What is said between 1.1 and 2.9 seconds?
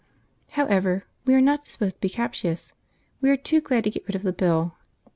we are not disposed to be captious;